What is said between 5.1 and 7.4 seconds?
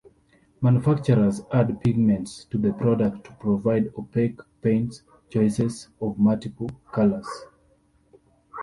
choices of multiple colors.